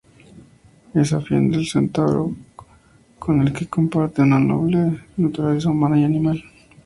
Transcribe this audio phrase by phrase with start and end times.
[0.95, 2.35] Es afín al centauro,
[3.19, 6.43] con el que comparte una doble naturaleza, humana y animal.